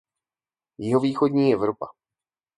Jihovýchodní 0.77 1.53
Evropa. 1.53 1.85